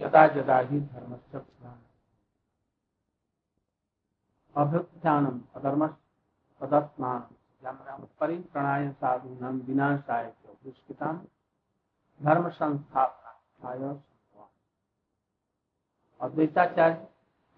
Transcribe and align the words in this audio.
जदा 0.00 0.26
जदा 0.28 0.58
ही 0.60 0.80
परिप्रणाय 8.20 8.86
विनाशाय 9.66 10.32
धर्म 12.20 12.48
संस्थापना 12.48 13.90
अद्वैताचार्य 16.20 17.06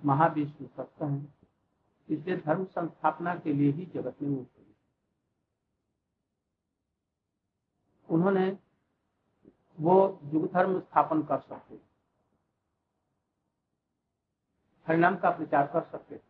महाविष्णु 0.02 0.68
सत्य 0.68 1.04
है, 1.04 1.18
इसलिए 2.08 2.36
धर्म 2.36 2.64
संस्थापना 2.64 3.34
के 3.34 3.52
लिए 3.52 3.72
ही 3.72 3.84
जगत 3.86 4.22
में 4.22 4.38
उठे 4.38 4.64
उन्होंने 8.08 8.46
वो 9.78 9.96
युग 10.24 10.52
धर्म 10.52 10.78
स्थापन 10.80 11.22
कर 11.22 11.38
सकते 11.40 11.80
हरिनाम 14.86 15.16
का 15.16 15.30
प्रचार 15.30 15.66
कर 15.66 15.82
सकते 15.82 16.20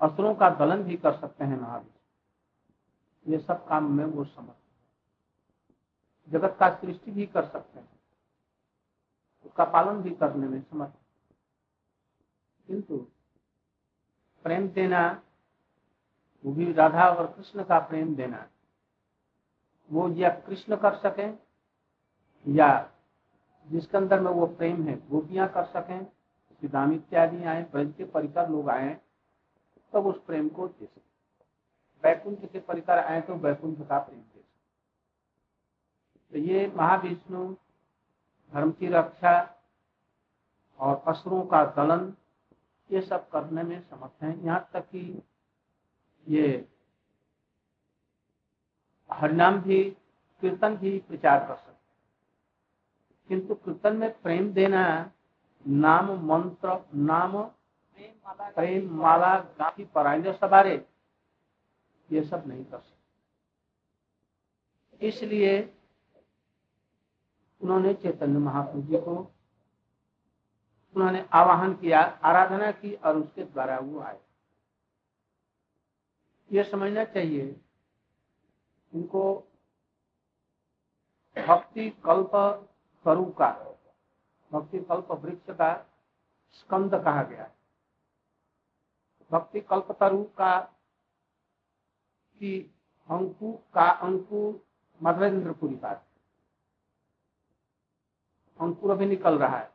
असुरों 0.00 0.34
का 0.34 0.48
दलन 0.50 0.82
भी 0.82 0.96
कर 0.96 1.12
सकते 1.12 1.44
हैं 1.44 1.60
महावीर। 1.60 3.32
ये 3.32 3.38
सब 3.38 3.66
काम 3.68 3.90
में 3.92 4.04
वो 4.04 4.24
समर्थ 4.24 4.56
जगत 6.28 6.56
का 6.60 6.68
सृष्टि 6.74 7.10
भी 7.10 7.26
कर 7.26 7.44
सकते 7.44 7.78
हैं। 7.78 7.88
उसका 9.44 9.64
पालन 9.64 10.02
भी 10.02 10.10
करने 10.10 10.48
में 10.48 10.60
समर्थ 10.62 10.92
किंतु 12.68 12.96
प्रेम 14.44 14.68
देना, 14.68 15.22
वो 16.44 16.52
भी 16.52 16.72
राधा 16.72 17.08
और 17.10 17.26
कृष्ण 17.26 17.64
का 17.64 17.78
प्रेम 17.78 18.14
देना, 18.16 18.46
वो 19.90 20.08
या 20.10 20.28
कृष्ण 20.40 20.76
कर 20.76 20.96
सकें 20.96 21.38
या 22.46 22.68
जिसके 23.68 23.96
अंदर 23.98 24.20
में 24.20 24.30
वो 24.30 24.46
प्रेम 24.46 24.86
है 24.88 24.96
गोपियाँ 25.08 25.48
कर 25.48 25.64
सकें। 25.64 26.06
सिद्धाम 26.62 26.92
इत्यादि 26.92 27.44
आए, 27.44 27.62
ब्रज 27.62 27.92
के 27.98 28.04
परिकर 28.04 28.48
लोग 28.48 28.70
आए, 28.70 28.94
तब 29.92 30.06
उस 30.06 30.22
प्रेम 30.26 30.48
को 30.48 30.68
दे 30.68 30.86
सके। 30.86 31.04
वैकुंठ 32.04 32.50
के 32.52 32.60
परिकर 32.60 32.98
आए 32.98 33.20
तो 33.20 33.34
वैकुंठ 33.34 33.78
का 33.88 33.98
प्रेम 33.98 34.20
दे 34.20 34.40
सके। 34.40 34.44
तो 36.32 36.38
ये 36.38 36.66
महाविष्णु, 36.76 37.54
धर्म 38.52 38.72
की 38.72 38.88
रक्षा 38.88 39.34
और 40.80 41.02
असुरों 41.08 41.42
का 41.42 41.64
दलन, 41.76 42.12
ये 42.90 43.00
सब 43.00 43.28
करने 43.28 43.62
में 43.62 43.80
समर्थ 43.80 44.22
है। 44.22 44.44
यहाँ 44.44 44.68
तक 44.72 44.88
कि 44.88 45.22
ये 46.26 46.68
हरिनाम 49.10 49.60
भी, 49.60 49.82
कीर्तन 50.42 50.76
भी 50.76 50.98
प्रचार 50.98 51.46
कर 51.46 51.54
सकते 51.54 51.74
किंतु 53.28 53.54
कीर्तन 53.54 53.96
में 53.96 54.10
प्रेम 54.22 54.52
देना 54.52 55.12
नाम 55.66 56.10
मंत्र, 56.26 56.78
नाम 56.94 57.42
प्रेम 57.98 58.90
माला 58.96 59.38
गांधी 59.58 59.84
परायण 59.84 60.32
सवारे, 60.32 60.74
ये 62.10 62.22
सब 62.22 62.46
नहीं 62.46 62.64
कर 62.64 62.78
सकते। 62.78 62.96
इसलिए 65.00 65.58
उन्होंने 67.60 67.94
चैतन्य 67.94 68.38
महाप्रभु 68.38 68.82
जी 68.82 68.98
को, 68.98 69.16
उन्होंने 70.96 71.24
आवाहन 71.32 71.74
किया, 71.74 72.00
आराधना 72.00 72.70
की 72.72 72.94
और 72.94 73.16
उसके 73.16 73.44
द्वारा 73.44 73.78
वो 73.78 74.00
आए। 74.00 74.18
ये 76.50 76.64
समझना 76.64 77.04
चाहिए, 77.04 77.56
इनको 78.92 79.34
भक्ति 81.36 81.90
कल्प 82.04 82.30
तरु 83.06 83.24
का 83.32 83.50
भक्ति 84.56 84.78
कल्प 84.80 85.10
वृक्ष 85.14 85.56
का 85.56 85.74
स्कंद 86.54 86.94
कहा 86.94 87.22
गया 87.22 87.42
है। 87.42 87.54
भक्ति 89.30 89.60
कल्प 89.60 89.92
तरु 90.00 90.22
का 90.38 90.58
की 92.40 92.58
अंकु 93.08 93.52
का 93.74 93.88
अंकु 94.02 94.60
मधवेंद्रपुरी 95.00 95.74
बात 95.74 96.04
अंकुर 98.60 98.90
अभी 98.90 99.06
निकल 99.06 99.38
रहा 99.38 99.56
है, 99.58 99.70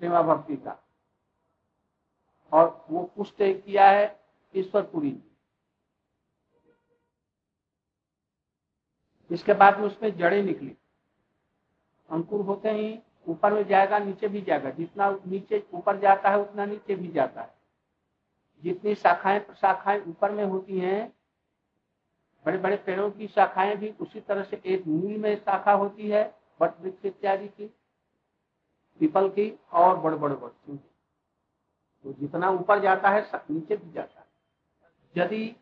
प्रेमा 0.00 0.22
भक्ति 0.24 0.56
का। 0.56 0.76
और 2.52 2.86
वो 2.90 3.02
पुष्ट 3.16 3.36
किया 3.40 3.88
है 3.90 4.06
ईश्वरपुरी 4.54 5.16
इसके 9.30 9.54
बाद 9.54 9.78
में 9.78 9.86
उसमें 9.86 10.16
जड़े 10.18 10.42
निकली। 10.42 10.76
अंकुर 12.08 12.40
होते 12.40 12.70
ही 12.70 12.94
ऊपर 13.28 13.52
में 13.52 13.66
जाएगा, 13.66 13.98
नीचे 13.98 14.28
भी 14.28 14.40
जाएगा। 14.40 14.70
जितना 14.70 15.18
नीचे 15.26 15.66
ऊपर 15.74 15.96
जाता 15.98 16.30
है, 16.30 16.38
उतना 16.38 16.64
नीचे 16.64 16.94
भी 16.94 17.08
जाता 17.08 17.42
है। 17.42 17.54
जितनी 18.62 18.94
शाखाएँ 18.94 19.40
शाखाएँ 19.60 20.00
ऊपर 20.00 20.30
में 20.30 20.44
होती 20.44 20.78
हैं 20.78 21.12
बड़े 22.46 22.58
बड़े 22.58 22.76
पेड़ों 22.76 23.10
की 23.10 23.28
शाखाएँ 23.28 23.76
भी 23.76 23.94
उसी 24.00 24.20
तरह 24.20 24.42
से 24.42 24.60
एक 24.66 24.86
मूल 24.86 25.16
में 25.16 25.36
शाखा 25.36 25.72
होती 25.72 26.08
है, 26.08 26.34
बट 26.60 26.80
वृक्ष 26.80 27.04
इत्यादि 27.04 27.48
की, 27.48 27.66
पीपल 29.00 29.28
की 29.28 29.58
और 29.72 29.96
बड़े 29.96 30.16
बड़े 30.16 30.34
वृक्षों 30.34 30.76
की। 30.76 30.90
तो 32.04 32.12
जितना 32.12 32.50
ऊपर 32.50 32.80
जाता 32.80 33.08
है 33.08 33.30
नीचे 33.50 33.76
भी 33.76 33.92
जाता 33.92 34.20
है। 34.20 34.26
यदि 35.16 35.56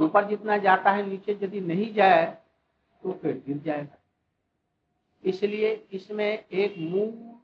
ऊपर 0.00 0.24
जितना 0.24 0.56
जाता 0.56 0.90
है, 0.90 1.06
नीचे 1.06 1.38
यदि 1.42 1.60
नहीं 1.60 1.94
जाए 1.94 2.38
तो 3.02 3.12
पेड़ 3.12 3.36
गिर 3.36 3.58
जाएगा। 3.58 4.01
इसलिए 5.24 5.88
इसमें 5.92 6.44
एक 6.52 6.74
मूल 6.78 7.40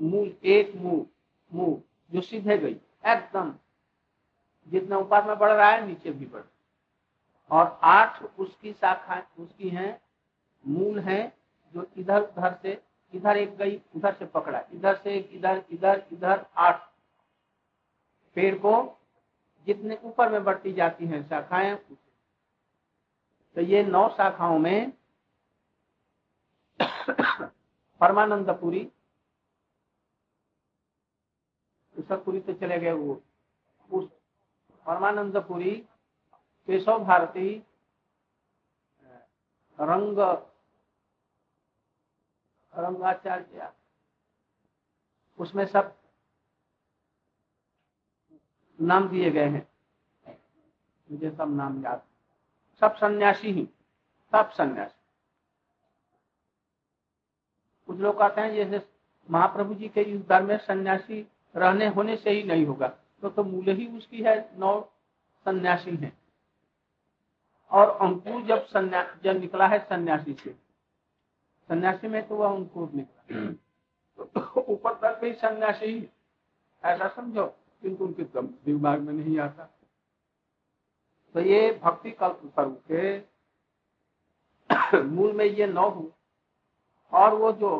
मूल 0.00 0.36
एक 0.44 0.74
मूल 0.76 1.06
मूल 1.52 1.82
जो 2.12 2.20
सीधे 2.20 2.58
गई, 2.58 2.76
एकदम। 3.06 3.54
जितना 4.68 4.98
ऊपर 4.98 5.24
में 5.24 5.38
बढ़ 5.38 5.52
रहा 5.52 5.70
है, 5.70 5.86
नीचे 5.86 6.10
भी 6.10 6.26
बढ़। 6.26 6.42
और 7.50 7.80
आठ 7.82 8.22
उसकी 8.38 8.72
शाखा, 8.72 9.22
उसकी 9.38 9.68
हैं, 9.68 10.00
मूल 10.66 10.98
है, 10.98 11.36
जो 11.74 11.86
इधर, 11.96 12.22
उधर 12.22 12.58
से, 12.62 12.82
इधर 13.14 13.36
एक 13.36 13.56
गई, 13.56 13.80
उधर 13.96 14.14
से 14.14 14.26
पकड़ा। 14.26 14.62
इधर 14.74 14.96
से 14.96 15.16
इधर 15.16 15.64
इधर 15.70 16.02
इधर, 16.12 16.46
आठ। 16.56 16.80
पेड़ 18.34 18.54
को 18.54 19.00
जितने 19.66 19.98
ऊपर 20.04 20.32
में 20.32 20.44
बढ़ती 20.44 20.72
जाती 20.72 21.06
हैं 21.06 21.28
शाखाएँ 21.28 21.74
तो 23.56 23.60
ये 23.60 23.82
नौ 23.82 24.08
शाखाओं 24.08 24.58
में 24.58 24.92
परमानंदपुरी। 28.04 28.92
ईश्वरपुरी 31.98 32.40
तो 32.40 32.52
चले 32.52 32.78
गए 32.78 32.92
वो। 32.92 33.22
उस 33.92 34.10
परमानंदपुरी, 34.86 35.76
केशव 36.66 37.04
भारती, 37.04 37.62
रंग, 39.80 40.18
रंगाचार्य, 42.74 43.72
उसमें 45.38 45.66
सब 45.66 45.96
नाम 48.80 49.08
दिए 49.08 49.30
गए 49.30 49.48
हैं। 49.48 49.68
मुझे 51.10 51.30
सब 51.30 51.56
नाम 51.56 51.84
याद। 51.84 52.06
सब 52.80 52.96
सन्यासी 52.96 53.52
ही, 53.52 53.68
सब 54.32 54.50
सन्यासी। 54.50 55.03
कुछ 57.94 58.02
लोग 58.02 58.18
कहते 58.18 58.40
हैं 58.40 58.54
जैसे 58.54 58.80
महाप्रभु 59.28 59.74
जी 59.74 59.88
के 59.88 60.00
इस 60.00 60.08
युद्ध 60.08 60.42
में 60.42 60.56
सन्यासी 60.58 61.20
रहने 61.54 61.86
होने 61.88 62.16
से 62.16 62.30
ही 62.30 62.42
नहीं 62.42 62.64
होगा। 62.66 62.88
तो 63.22 63.28
तो 63.28 63.44
मूल 63.44 63.68
ही 63.68 63.86
उसकी 63.86 64.22
है 64.22 64.34
नौ 64.58 64.80
सन्यासी 65.46 65.96
है। 65.96 66.12
और 67.70 67.90
अंकुर 68.02 68.42
जब 68.42 68.66
सन्यास 68.66 69.14
जब 69.24 69.40
निकला 69.40 69.66
है 69.66 69.78
सन्यासी 69.78 70.34
से 70.34 70.50
सन्यासी 71.70 72.08
में 72.08 72.26
तो 72.28 72.36
वह 72.36 72.50
अंकुर 72.50 72.90
निकला। 72.90 73.52
तो 74.24 74.60
ऊपर 74.60 74.94
तक 74.94 75.20
भी 75.20 75.32
सन्यासी 75.32 75.86
ही 75.86 76.08
ऐसा 76.84 77.08
समझो 77.08 77.46
किंतु 77.82 78.04
उनके 78.04 78.24
दिमाग 78.42 79.00
में 79.00 79.12
नहीं 79.12 79.38
आता। 79.38 79.70
तो 81.34 81.40
ये 81.40 81.80
भक्ति 81.84 82.10
कल्प 82.10 82.40
स्वरूप 82.44 82.82
के 82.90 83.18
मूल 85.04 85.32
में 85.32 85.44
ये 85.44 85.66
नौ 85.66 85.88
हूँ 85.88 86.12
और 87.14 87.34
वो 87.34 87.52
जो 87.52 87.70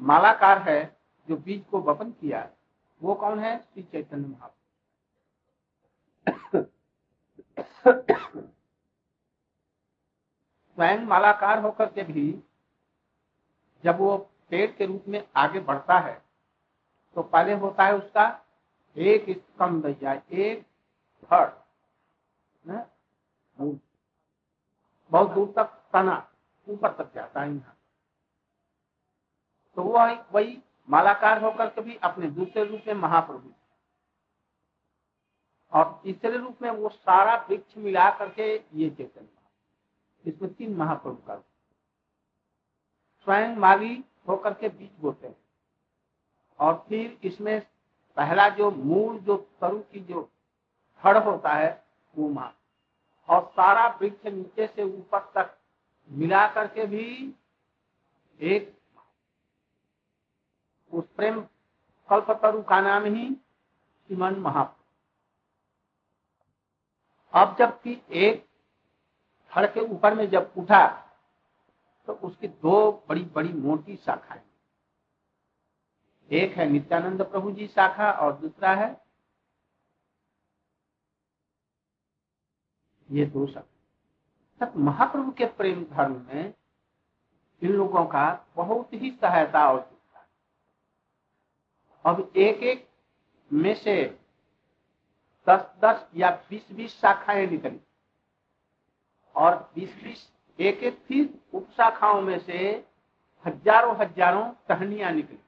मालाकार 0.00 0.58
है, 0.62 0.96
जो 1.28 1.36
बीज 1.36 1.64
को 1.70 1.80
वपन 1.82 2.10
किया 2.10 2.40
है, 2.40 2.52
वो 3.00 3.14
कौन 3.14 3.38
है? 3.38 3.58
श्री 3.58 3.82
चैतन्य 3.82 4.26
महाप्रभु। 4.28 4.56
स्वयं 10.78 11.06
मालाकार 11.06 11.60
होकर 11.62 11.86
के 11.92 12.02
भी 12.04 12.24
जब 13.84 13.98
वो 13.98 14.16
पेड़ 14.50 14.70
के 14.70 14.86
रूप 14.86 15.04
में 15.08 15.22
आगे 15.36 15.60
बढ़ता 15.60 15.98
है 15.98 16.12
तो 17.16 17.22
पहले 17.24 17.52
होता 17.54 17.84
है 17.84 17.96
उसका 17.96 18.26
एक 18.96 19.24
स्कंद 19.30 19.86
या 20.02 20.12
एक 20.12 20.62
थर्ड 21.24 21.50
बहुत 25.12 25.30
दूर 25.30 25.52
तक 25.56 25.74
तना 25.92 26.16
ऊपर 26.66 26.92
तक 26.94 27.14
जाता 27.14 27.40
है 27.40 27.48
यहाँ। 27.48 27.77
तो 29.78 29.82
वह 29.82 30.12
वही 30.32 30.56
मालाकार 30.88 31.42
होकर 31.42 31.68
के 31.68 31.80
भी 31.80 31.94
अपने 31.96 32.26
दूसरे 32.26 32.64
रूप 32.64 32.80
में 32.86 32.94
महाप्रभु। 32.94 33.50
और 35.72 36.00
तीसरे 36.04 36.36
रूप 36.36 36.62
में 36.62 36.70
वो 36.70 36.88
सारा 36.88 37.34
वृक्ष 37.50 37.76
मिला 37.76 38.10
करके 38.10 38.54
ये 38.74 38.88
चेतन 38.90 39.28
इसमें 40.24 40.54
तीन 40.54 40.74
महाप्रभु 40.76 41.16
का 41.16 41.36
स्वयं 43.26 43.56
माली 43.56 44.04
होकर 44.28 44.54
के 44.54 44.68
बीज 44.68 44.90
बोते 45.00 45.26
हैं। 45.26 45.36
और 46.58 46.84
फिर 46.88 47.18
इसमें 47.24 47.60
पहला 48.16 48.48
जो 48.48 48.70
मूल, 48.70 49.18
जो 49.18 49.36
तरु 49.36 49.78
की 49.78 50.00
जो 50.00 50.28
फड़ 51.02 51.16
होता 51.18 51.52
है, 51.52 51.86
वो 52.14 52.28
माँ। 52.28 52.54
और 53.28 53.44
सारा 53.46 53.86
वृक्ष 54.02 54.26
नीचे 54.26 54.66
से 54.66 54.82
ऊपर 54.82 55.30
तक 55.34 55.56
मिला 56.10 56.46
करके 56.48 56.86
भी 56.86 57.34
एक 58.40 58.77
उस 60.92 61.04
प्रेम 61.16 61.40
कल्पतरु 62.08 62.62
का 62.62 62.80
नाम 62.80 63.04
ही 63.04 63.24
सिमन 64.10 64.34
महाप्रभु। 64.40 64.76
अब 67.32 67.56
जबकि 67.58 68.00
एक 68.18 68.46
फड़ 69.52 69.66
के 69.66 69.80
ऊपर 69.80 70.14
में 70.14 70.28
जब 70.30 70.52
उठा 70.58 70.86
तो 72.08 72.12
उसकी 72.24 72.48
दो 72.48 72.90
बड़ी 73.08 73.24
बड़ी 73.34 73.52
मोटी 73.52 73.96
शाखाएँ 73.96 74.42
एक 76.30 76.56
है 76.56 76.68
नित्यानंद 76.68 77.22
प्रभु 77.22 77.50
जी 77.50 77.66
शाखा 77.66 78.10
और 78.12 78.32
दूसरा 78.38 78.74
है 78.74 78.90
ये 83.08 83.26
दो 83.26 83.46
शाखा। 83.46 84.72
महाप्रभु 84.76 85.30
के 85.30 85.44
प्रेम 85.58 85.84
धर्म 85.86 86.14
में 86.26 86.54
इन 87.62 87.72
लोगों 87.72 88.04
का 88.06 88.24
बहुत 88.56 88.92
ही 88.92 89.10
सहायता 89.20 89.68
और 89.70 89.80
अब 92.08 92.32
एक 92.36 92.62
एक 92.64 92.86
में 93.50 93.74
से 93.74 94.02
दस 95.46 95.66
दस 95.84 96.06
या 96.16 96.30
बीस 96.50 96.72
बीस 96.72 96.92
शाखाएँ 97.00 97.46
निकली। 97.46 97.80
और 99.36 99.56
बीस 99.74 99.94
बीस 100.02 100.26
एक 100.58 100.82
एक 100.82 100.98
फिर 101.08 101.28
उप 101.54 101.70
शाखाओं 101.70 102.20
में 102.22 102.38
से 102.38 102.58
हज़ारों 103.44 103.96
हज़ारों 103.96 104.44
टहनियाँ 104.68 105.10
निकली। 105.12 105.38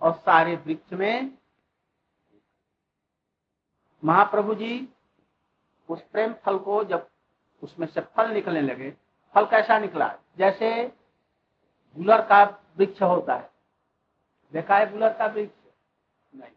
और 0.00 0.12
सारे 0.16 0.56
वृक्ष 0.56 0.92
में 0.92 1.30
महाप्रभु 4.02 4.54
जी 4.54 4.88
उस 5.88 6.00
प्रेम 6.02 6.32
फल 6.44 6.58
को 6.58 6.82
जब 6.84 7.08
उसमें 7.62 7.86
से 7.86 8.00
फल 8.00 8.30
निकलने 8.30 8.60
लगे, 8.62 8.90
फल 9.34 9.46
कैसा 9.46 9.78
निकला? 9.78 10.08
जैसे 10.38 10.70
गुलर 11.96 12.20
का 12.26 12.42
वृक्ष 12.78 13.02
होता 13.02 13.34
है। 13.34 13.50
देखा 14.52 14.76
है 14.76 14.90
गुलर 14.92 15.12
का 15.12 15.26
वृक्ष 15.26 15.56
नहीं 16.32 16.52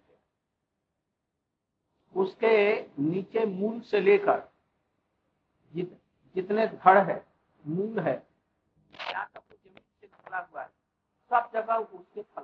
उसके 2.16 2.56
नीचे 3.00 3.46
मूल 3.46 3.80
से 3.82 4.00
लेकर 4.00 4.48
जित, 5.74 6.00
जितने 6.36 6.68
धड़ 6.68 6.98
है 7.00 7.24
मूल 7.66 8.00
है 8.00 8.16
सब 11.32 11.50
जगह 11.54 11.74
उसके 11.74 12.22
फल 12.22 12.44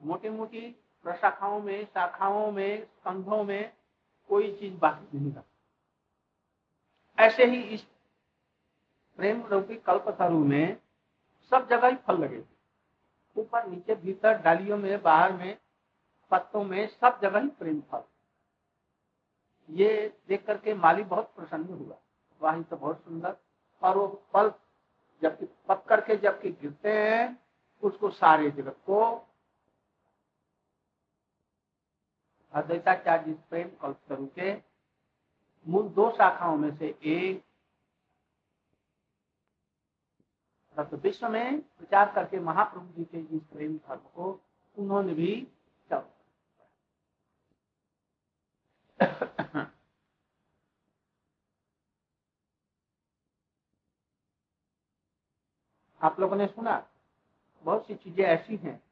मोटी 0.00 0.28
मोटी 0.28 0.60
प्रशाखाओं 1.04 1.60
में 1.60 1.84
शाखाओं 1.84 2.50
में 2.52 2.82
स्कंधों 2.82 3.42
में 3.44 3.72
कोई 4.30 4.52
चीज़ 4.56 4.74
बाकी 4.74 5.18
नहीं 5.18 5.32
रखता 5.32 5.54
ऐसे 7.18 7.44
ही 7.44 7.60
इस 7.74 7.86
प्रेम 9.18 9.42
रूपी 9.46 9.76
कल्पतरु 9.76 10.38
में 10.44 10.76
सब 11.52 11.68
जगह 11.70 11.88
ही 11.88 11.96
फल 12.06 12.18
लगे 12.18 12.42
ऊपर 13.36 13.66
नीचे 13.66 13.94
भीतर 13.94 14.38
डालियों 14.38 14.76
में 14.76 15.02
बाहर 15.02 15.32
में 15.32 15.56
पत्तों 16.34 16.64
में 16.64 16.86
सब 16.90 17.20
जगह 17.22 17.40
ही 17.40 17.48
प्रेम 17.48 17.80
फल 17.80 18.02
ये 19.68 19.90
देख 20.28 20.44
करके 20.46 20.74
माली 20.74 21.02
बहुत 21.04 21.32
प्रसन्न 21.36 21.74
हुआ। 21.74 21.96
वही 22.40 22.62
तो 22.62 22.76
बहुत 22.76 23.04
सुंदर। 23.04 23.36
और 23.82 23.96
वो 23.98 24.06
फल 24.32 24.52
जबकि 25.22 25.46
पक 25.68 25.84
करके 25.84 26.16
जबकि 26.16 26.50
गिरते 26.52 26.92
हैं, 26.92 27.38
उसको 27.82 28.10
सारे 28.10 28.50
जगत 28.50 28.76
को 28.86 29.00
अद्वैताचार्य 32.52 33.32
प्रेम 33.50 33.68
कल्पतरु 33.82 34.26
के 34.26 34.54
मूल 35.66 35.88
दो 35.88 36.10
शाखाओं 36.10 36.56
में 36.56 36.76
से 36.76 36.94
एक 37.04 37.42
तो 40.76 40.96
विश्व 40.96 41.28
में 41.28 41.60
प्रचार 41.60 42.12
करके 42.14 42.40
महाप्रभु 42.40 42.92
जी 42.92 43.04
के 43.04 43.18
इस 43.36 43.42
प्रेम 43.52 43.76
धर्म 43.78 44.08
को 44.14 44.40
उन्होंने 44.76 45.14
भी 45.14 45.32
चल 45.90 46.02
आप 56.00 56.18
लोगों 56.20 56.36
ने 56.36 56.46
सुना, 56.46 56.76
बहुत 57.64 57.86
सी 57.86 57.94
चीज़ें 57.94 58.24
ऐसी 58.24 58.56
हैं 58.56 58.82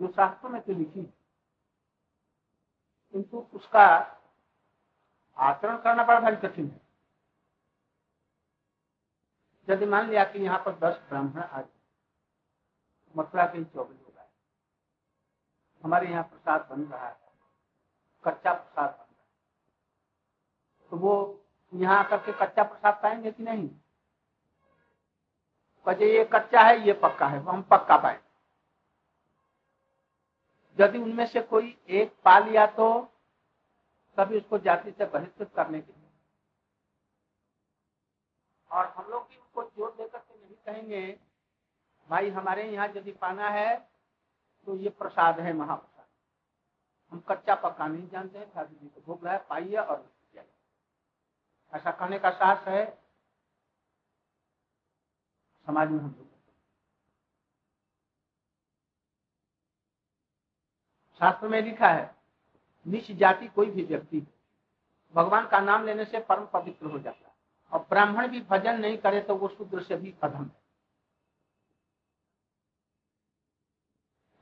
जो 0.00 0.08
शास्त्रों 0.08 0.50
में 0.50 0.60
तो 0.62 0.72
लिखी 0.72 1.02
किंतु 3.14 3.38
उसका 3.54 3.86
आचरण 5.36 5.76
करना 5.76 6.04
बड़ा 6.04 6.20
भारी 6.20 6.36
कठिन 6.38 6.66
है। 6.66 6.80
यदि 9.68 9.86
मान 9.86 10.08
लिया 10.10 10.24
कि 10.24 10.38
यहाँ 10.38 10.58
पर 10.58 10.78
दस 10.80 11.00
ब्राह्मण 11.08 11.40
आ 11.40 11.62
मथुरा 13.14 13.46
के 13.46 13.64
चौबीस 13.64 13.98
हो 13.98 14.12
गए 14.12 14.28
हमारे 15.84 16.08
यहाँ 16.10 16.22
प्रसाद 16.24 16.66
बन 16.70 16.82
रहा 16.82 17.08
है। 17.08 17.19
कच्चा 18.24 18.52
प्रसाद 18.52 18.98
तो 20.92 20.96
वो 20.96 21.12
यहाँ 21.72 21.98
आकर 21.98 22.16
के 22.18 22.32
कच्चा 22.40 22.62
प्रसाद 22.62 22.98
पाएँगे 23.02 23.30
कि 23.32 23.42
नहीं? 23.42 23.68
कहे 25.86 26.06
ये 26.08 26.24
कच्चा 26.32 26.60
है, 26.60 26.86
ये 26.86 26.92
पक्का 26.94 27.26
है, 27.26 27.38
हम 27.44 27.62
पक्का 27.70 27.96
पाएँगे। 27.96 28.28
यदि 30.78 30.98
उनमें 30.98 31.26
से 31.26 31.40
कोई 31.42 31.76
एक 31.90 32.12
पा 32.24 32.38
लिया 32.38 32.66
तो 32.68 32.88
तभी 34.18 34.36
उसको 34.38 34.58
जाति 34.58 34.90
से 34.90 35.04
बहिष्कृत 35.06 35.50
करने 35.56 35.80
के 35.80 35.92
लिए। 35.92 36.08
और 38.70 38.86
हम 38.88 39.10
लोग 39.10 39.22
भी 39.22 39.36
उनको 39.36 39.62
ज़ोर 39.66 39.90
देकर 39.92 40.18
के 40.18 40.34
नहीं 40.36 40.54
कहेंगे, 40.66 41.18
भाई, 42.08 42.30
हमारे 42.30 42.64
यहाँ 42.64 42.88
यदि 42.88 43.12
पाना 43.12 43.48
है 43.50 43.76
तो 44.66 44.76
ये 44.76 44.88
प्रसाद 44.90 45.40
है 45.40 45.52
महाप्रसाद। 45.52 45.89
हम 47.12 47.20
कच्चा 47.28 47.54
पक्का 47.56 47.86
नहीं 47.86 48.08
जानते 48.08 48.38
हैं 48.38 48.52
ठाकुर 48.52 48.78
जी 48.78 48.88
को 48.88 49.00
भोग 49.06 49.26
है, 49.26 49.38
पाइए 49.40 49.76
और 49.76 50.08
ऐसा 51.72 51.90
कहने 51.90 52.18
का 52.18 52.30
साहस 52.30 52.66
है, 52.68 52.84
समाज 55.66 55.90
में 55.90 55.98
हम 55.98 56.14
शास्त्र 61.20 61.48
में 61.48 61.60
लिखा 61.62 61.88
है 61.88 62.14
निच 62.86 63.10
जाति 63.12 63.46
कोई 63.48 63.70
भी 63.70 63.82
व्यक्ति, 63.84 64.20
भगवान 65.14 65.46
का 65.48 65.60
नाम 65.60 65.84
लेने 65.86 66.04
से 66.04 66.20
परम 66.20 66.46
पवित्र 66.52 66.86
हो 66.86 66.98
जाता 66.98 67.26
है। 67.26 67.34
और 67.72 67.86
ब्राह्मण 67.90 68.28
भी 68.28 68.40
भजन 68.42 68.80
नहीं 68.80 68.96
करे 68.98 69.20
तो 69.20 69.34
वो 69.36 69.48
शूद्र 69.48 69.82
से 69.82 69.96
भी 69.96 70.14
अधम 70.22 70.44
है। 70.44 70.58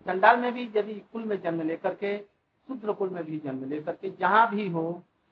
चंडाल 0.06 0.37
में 0.37 0.52
भी 0.52 0.70
यदि 0.76 0.94
कुल 1.02 1.25
में 1.25 1.40
जन्म 1.40 1.62
लेकर 1.68 1.94
के 1.94 2.16
शूद्र 2.68 2.92
कुल 2.92 3.10
में 3.10 3.25
भी 3.25 3.38
जन्म 3.40 3.64
लेकर 3.68 3.96
के 3.96 4.10
जहाँ 4.10 4.48
भी 4.50 4.68
हो 4.68 4.82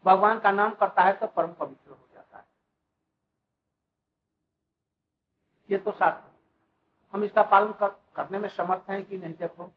भगवान 0.05 0.39
का 0.41 0.51
नाम 0.53 0.75
करता 0.75 1.03
है 1.03 1.13
तो 1.13 1.27
परम 1.27 1.53
पवित्र 1.55 1.91
हो 1.91 2.09
जाता 2.15 2.39
है। 2.39 2.45
ये 5.69 5.79
तो 5.79 5.93
शास्त्र 5.93 6.31
हम 7.15 7.25
इसका 7.25 7.43
पालन 7.45 7.73
कर, 7.73 7.89
करने 8.17 8.39
में 8.39 8.49
समर्थ 8.49 8.91
हैं 8.91 9.05
कि 9.05 9.19
नहीं 9.19 9.35
देखो? 9.35 9.71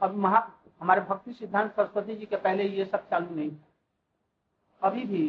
अब 0.00 0.14
महा 0.16 0.38
हमारे 0.80 1.00
भक्ति 1.00 1.32
सिद्धांत 1.32 1.72
सरस्वती 1.72 2.16
जी 2.16 2.26
के 2.26 2.36
पहले 2.38 2.64
ये 2.68 2.84
सब 2.84 3.08
चालू 3.10 3.34
नहीं 3.34 3.50
अभी 4.82 5.04
भी 5.04 5.22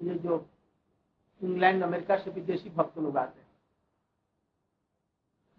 ये 0.00 0.14
जो 0.18 0.46
इंग्लैंड 1.40 1.82
अमेरिका 1.82 2.16
से 2.16 2.30
विदेशी 2.30 2.70
भक्त 2.70 2.98
लोग 2.98 3.16
आते 3.18 3.40
हैं 3.40 3.48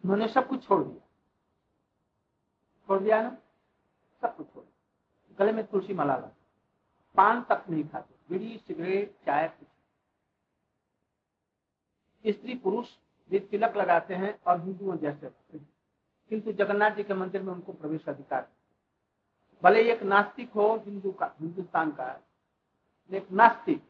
उन्होंने 0.03 0.27
सब 0.27 0.47
कुछ 0.47 0.67
छोड़ 0.67 0.83
दिया। 0.83 1.04
छोड़ 2.87 2.99
दिया 2.99 3.21
ना? 3.21 3.37
सब 4.21 4.35
कुछ 4.35 4.47
छोड़ 4.53 4.63
गले 5.39 5.51
में 5.51 5.65
तुलसी 5.67 5.93
माला 5.93 6.15
लगा 6.17 6.31
पान 7.15 7.41
तक 7.41 7.63
नहीं 7.69 7.87
खाते। 7.87 8.15
बीड़ी, 8.29 8.57
सिगरेट, 8.57 9.15
चाय 9.25 9.47
कुछ 9.47 9.67
स्त्री 12.35 12.55
पुरुष 12.55 12.89
भी 13.29 13.39
तिलक 13.39 13.75
लगाते 13.77 14.15
हैं 14.15 14.39
और 14.47 14.61
हिंदुओं 14.61 14.97
जैसे 14.97 15.31
किंतु 16.29 16.51
जगन्नाथ 16.51 16.91
जी 16.91 17.03
के 17.03 17.13
मंदिर 17.13 17.41
में 17.41 17.53
उनको 17.53 17.73
प्रवेश 17.73 18.09
अधिकार 18.09 18.49
भले 19.63 19.91
एक 19.91 20.03
नास्तिक 20.03 20.51
हो, 20.51 20.75
हिंदू 20.75 21.11
का, 21.11 21.35
हिंदुस्तान 21.39 21.91
का 21.91 22.21
एक 23.11 23.31
नास्तिक। 23.31 23.83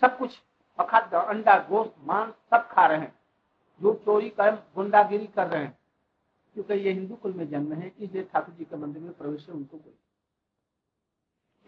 सब 0.00 0.18
कुछ 0.18 0.42
अखाद्य, 0.78 1.16
अंडा, 1.16 1.58
गोश्त, 1.58 1.94
मांस 1.98 2.34
सब 2.34 2.68
खा 2.70 2.86
रहे 2.86 2.98
हैं। 2.98 3.18
जो 3.82 3.94
चोरी 3.94 4.30
कर 4.30 4.54
गुंडागिरी 4.54 5.26
कर 5.26 5.46
रहे 5.46 5.64
हैं। 5.64 5.77
क्योंकि 6.58 6.84
ये 6.84 6.92
हिंदू 6.92 7.14
कुल 7.14 7.32
में 7.32 7.48
जन्म 7.48 7.72
है, 7.72 7.92
इसलिए 8.00 8.22
ठाकुर 8.22 8.54
जी 8.54 8.64
के 8.64 8.76
मंदिर 8.76 9.02
में 9.02 9.12
प्रवेश 9.12 9.48
उनको 9.48 9.78
कोई। 9.78 9.92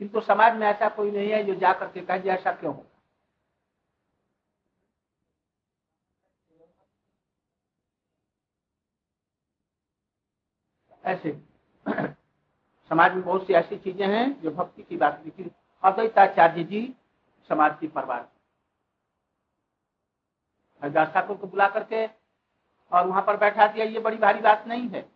किंतु 0.01 0.21
समाज 0.21 0.57
में 0.57 0.67
ऐसा 0.67 0.89
कोई 0.89 1.11
नहीं 1.11 1.31
है 1.31 1.43
जो 1.45 1.55
जा 1.55 1.73
करके 1.73 2.01
कहे 2.01 2.31
ऐसा 2.31 2.53
क्यों 2.53 2.75
हो? 2.75 2.87
ऐसे। 11.05 11.33
समाज 12.91 13.15
में 13.15 13.23
बहुत 13.23 13.47
सी 13.47 13.53
ऐसी 13.53 13.77
चीज़ें 13.77 14.07
हैं 14.07 14.41
जो 14.43 14.51
भक्ति 14.51 14.83
की 14.83 14.97
बात 14.97 15.23
लिखी 15.25 15.51
अद्वैताचार्य 15.83 16.65
जी 16.65 16.83
समाज 17.51 17.79
की 17.81 17.89
परवाह। 17.89 18.21
हरिदास 20.83 21.13
ठाकुर 21.15 21.37
को 21.37 21.47
बुला 21.47 21.69
करके 21.69 22.07
और 22.93 23.07
वहाँ 23.07 23.23
पर 23.23 23.37
बैठा 23.37 23.67
दिया, 23.67 23.85
ये 23.85 24.01
बड़ी 24.01 24.17
भारी 24.17 24.41
बात 24.41 24.65
नहीं 24.67 24.89
है। 24.89 25.11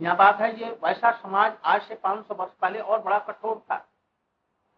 यहाँ 0.00 0.16
बात 0.16 0.40
है, 0.40 0.60
ये 0.60 0.78
वैसा 0.84 1.12
समाज 1.12 1.52
आज 1.64 1.82
से 1.82 1.94
500 1.94 2.34
वर्ष 2.34 2.50
पहले 2.52 2.78
और 2.78 3.02
बड़ा 3.02 3.18
कठोर 3.18 3.58
था। 3.58 3.86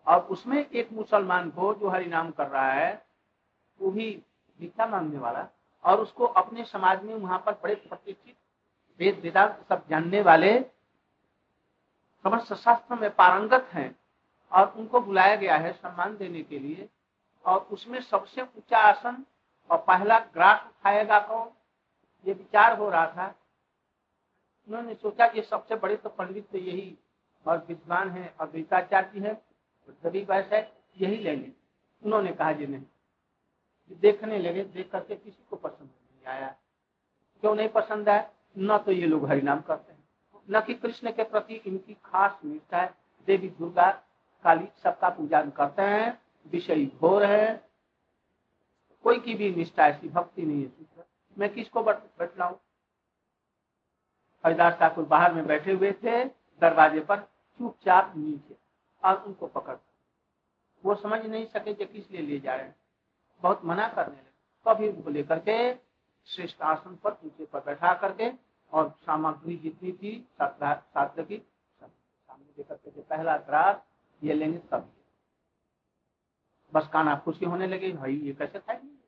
और 0.07 0.21
उसमें 0.21 0.71
एक 0.71 0.93
मुसलमान 0.93 1.50
को 1.50 1.75
जो 1.75 1.88
हरि 1.88 2.07
नाम 2.07 2.31
कर 2.31 2.47
रहा 2.47 2.73
है, 2.73 3.07
वो 3.81 3.91
भी 3.91 4.23
भिक्षा 4.61 4.87
मांगने 4.87 5.19
वाला, 5.19 5.47
और 5.85 6.00
उसको 6.00 6.25
अपने 6.25 6.64
समाज 6.64 7.02
में 7.02 7.14
वहाँ 7.14 7.43
पर 7.47 7.52
बड़े 7.52 7.75
प्रतिष्ठित 7.75 8.37
वेद, 9.00 9.21
वेदांत 9.23 9.67
सब 9.69 9.88
जानने 9.88 10.21
वाले, 10.21 10.61
समस्त 12.25 12.55
शास्त्र 12.55 12.95
में 12.95 13.14
पारंगत 13.14 13.69
हैं, 13.73 13.99
और 14.52 14.75
उनको 14.76 15.00
बुलाया 15.00 15.37
गया 15.37 15.57
है 15.57 15.73
सम्मान 15.73 16.17
देने 16.17 16.43
के 16.43 16.59
लिए, 16.59 16.88
और 17.47 17.59
उसमें 17.59 18.00
सबसे 18.00 18.43
ऊँचा 18.43 18.79
आसन 18.79 19.25
और 19.71 19.79
पहला 19.79 20.19
ग्रास 20.19 20.61
उठाएगा 20.67 21.19
कौन? 21.19 21.50
ये 22.26 22.33
विचार 22.35 22.79
हो 22.79 22.91
रहा 22.91 23.07
था। 23.07 23.35
उन्होंने 24.69 24.95
सोचा 24.95 25.29
कि 25.29 25.43
सबसे 25.43 25.76
बड़े 25.76 25.97
तो 25.97 26.09
पंडित 26.09 26.50
तो 26.50 26.59
यही 26.59 26.99
और 27.47 27.64
विद्वान 27.69 28.11
है 28.11 28.35
और 28.41 28.50
गीताचार्य 28.50 29.21
है 29.21 29.43
सभी 29.91 30.25
वैसे 30.25 30.57
यही 31.00 31.17
लेंगे। 31.17 31.52
उन्होंने 32.05 32.33
कहा 32.33 32.52
जी 32.52 32.67
नहीं। 32.67 32.83
देखने 33.93 34.38
लगे, 34.38 34.64
देख 34.64 34.91
करके 34.91 35.17
किसी 35.17 35.45
को 35.50 35.57
पसंद 35.57 35.88
नहीं 35.88 36.35
आया। 36.35 36.57
क्यों 37.41 37.55
नहीं 37.55 37.69
पसंद 37.69 38.09
आया? 38.09 38.31
न 38.59 38.79
तो 38.79 38.93
ये 38.93 39.07
लोग 39.07 39.29
हरिनाम 39.29 39.61
करते 39.61 39.93
हैं। 39.93 40.05
न 40.50 40.61
कि 40.61 40.75
कृष्ण 40.75 41.12
के 41.12 41.25
प्रति 41.25 41.55
इनकी 41.55 41.95
खास 41.95 42.38
निष्ठा 42.45 42.81
है। 42.81 42.95
देवी 43.26 43.49
दुर्गा 43.49 43.91
काली 44.45 44.69
सबका 44.83 45.09
पूजन 45.09 45.50
करते 45.50 45.83
हैं, 45.83 46.23
विषय 46.47 46.87
घोर 46.87 47.25
है। 47.25 47.71
कोई 49.02 49.21
की 49.21 49.35
भी 49.35 49.55
निष्ठा 49.55 49.87
ऐसी, 49.87 50.09
भक्ति 50.09 50.43
नहीं 50.43 50.62
है। 50.62 50.91
मैं 51.38 51.52
किसको 51.54 51.82
बतलाऊ? 51.82 52.56
हरिदास 54.44 54.74
ठाकुर 54.74 55.04
बाहर 55.04 55.34
में 55.34 55.46
बैठे 55.46 55.72
हुए 55.72 55.92
थे, 55.92 56.24
दरवाजे 56.60 57.00
पर 57.00 57.20
चुपचाप 57.58 58.12
नीचे, 58.16 58.56
और 59.04 59.22
उनको 59.24 59.46
पकड़ 59.46 59.76
वो 60.84 60.94
समझ 60.94 61.26
नहीं 61.26 61.46
सके 61.46 61.74
कि 61.74 61.86
किस 61.86 62.10
लिए 62.10 62.22
ले 62.22 62.38
जा 62.40 62.54
रहे 62.54 62.64
हैं। 62.64 62.76
बहुत 63.42 63.64
मना 63.64 63.88
करने 63.88 64.16
लगे। 64.16 64.32
कभी 64.68 64.88
उनको 64.88 65.10
लेकर 65.10 65.38
के 65.38 65.74
श्रेष्ठ 66.26 66.62
आसन 66.62 66.96
पर 66.96 67.18
ऊँचे 67.24 67.46
पर 67.46 67.60
बैठा 67.60 67.94
करके, 67.94 68.32
और 68.72 68.94
सामग्री 69.06 69.56
जितनी 69.56 69.92
थी 69.92 70.28
साध्य 70.42 71.24
की 71.24 71.38
सामने 71.80 72.52
लेकर 72.58 72.74
के 72.74 73.02
पहला 73.02 73.36
ग्रास, 73.36 73.76
ये 74.22 74.34
लेंगे 74.34 74.58
सब 74.58 74.90
बस 76.74 76.88
काना 76.92 77.16
खुशी 77.16 77.44
होने 77.44 77.66
लगे, 77.66 77.92
भाई, 77.92 78.16
ये 78.16 78.32
कैसे 78.32 78.58
खाएँगे 78.58 79.01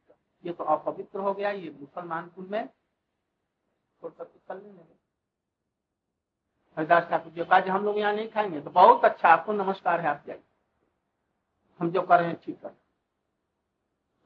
ये 0.44 0.52
तो 0.52 0.64
अपवित्र 0.64 1.18
हो 1.18 1.32
गया, 1.34 1.50
ये 1.50 1.70
मुसलमान 1.70 2.28
कुल 2.28 2.46
में 2.46 2.66
छोड़ 2.66 4.12
करके 4.12 4.38
चलने 4.38 4.70
लगे। 4.70 4.94
हरिदास 6.76 7.08
ठाकुर 7.10 7.32
जी 7.32 7.44
कहा 7.44 7.74
हम 7.74 7.84
लोग 7.84 7.98
यहाँ 7.98 8.12
नहीं 8.12 8.28
खाएँगे 8.28 8.60
तो 8.60 8.70
बहुत 8.70 9.04
अच्छा 9.04 9.28
आपको 9.28 9.52
नमस्कार 9.52 10.00
है 10.00 10.06
आप 10.06 10.22
जाइए 10.26 10.42
हम 11.80 11.90
जो 11.90 12.02
कर 12.02 12.18
रहे 12.18 12.28
हैं, 12.28 12.40
ठीक 12.40 12.60
कर 12.62 12.74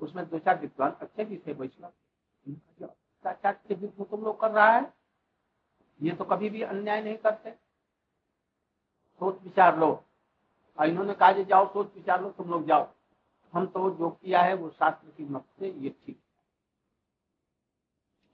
उसमें 0.01 0.29
दो 0.29 0.39
चार 0.39 0.61
विद्वान 0.61 0.91
अच्छे 0.93 1.25
भी 1.25 1.37
थे, 1.37 1.53
वैष्णव 1.53 1.93
तुम 4.05 4.23
लोग 4.25 4.41
कर 4.41 4.51
रहा 4.51 4.71
है, 4.71 4.93
ये 6.01 6.13
तो 6.13 6.25
कभी 6.25 6.51
भी 6.51 6.63
अन्याय 6.63 7.03
नहीं 7.03 7.17
करते। 7.17 7.51
सोच 9.21 9.43
विचार 9.43 9.79
लो। 9.79 9.89
और 10.79 10.87
इन्होंने 10.87 11.15
कहा 11.15 11.33
जाओ, 11.33 11.67
सोच 11.67 11.95
विचार 11.95 12.23
लो, 12.23 12.31
तुम 12.31 12.51
लोग 12.51 12.67
जाओ। 12.67 12.87
हम 13.55 13.67
तो 13.67 13.91
जो 13.91 14.11
किया 14.11 14.43
है, 14.43 14.55
वो 14.55 14.71
शास्त्र 14.71 15.11
की 15.11 15.25
मत 15.25 15.45
से 15.59 15.71
ये 15.71 15.91
ठीक 16.07 16.21